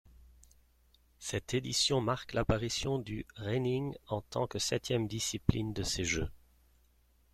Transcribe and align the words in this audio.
Cette 1.19 1.53
édition 1.53 2.01
marque 2.01 2.33
l'apparition 2.33 2.97
du 2.97 3.27
reining 3.35 3.93
en 4.07 4.21
tant 4.21 4.47
que 4.47 4.57
septième 4.57 5.07
discipline 5.07 5.73
de 5.73 5.83
ces 5.83 6.05
jeux. 6.05 6.31